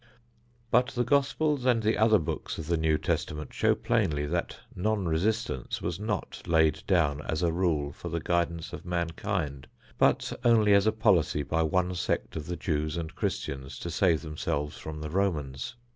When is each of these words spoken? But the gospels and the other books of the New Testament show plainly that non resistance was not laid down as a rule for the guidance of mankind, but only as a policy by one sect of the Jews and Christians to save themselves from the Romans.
But 0.71 0.87
the 0.87 1.03
gospels 1.03 1.63
and 1.63 1.83
the 1.83 1.95
other 1.95 2.17
books 2.17 2.57
of 2.57 2.65
the 2.65 2.75
New 2.75 2.97
Testament 2.97 3.53
show 3.53 3.75
plainly 3.75 4.25
that 4.25 4.57
non 4.75 5.05
resistance 5.07 5.79
was 5.79 5.99
not 5.99 6.41
laid 6.47 6.81
down 6.87 7.21
as 7.21 7.43
a 7.43 7.51
rule 7.51 7.91
for 7.91 8.09
the 8.09 8.19
guidance 8.19 8.73
of 8.73 8.83
mankind, 8.83 9.67
but 9.99 10.33
only 10.43 10.73
as 10.73 10.87
a 10.87 10.91
policy 10.91 11.43
by 11.43 11.61
one 11.61 11.93
sect 11.93 12.35
of 12.35 12.47
the 12.47 12.57
Jews 12.57 12.97
and 12.97 13.13
Christians 13.13 13.77
to 13.77 13.91
save 13.91 14.23
themselves 14.23 14.75
from 14.75 15.01
the 15.01 15.11
Romans. 15.11 15.75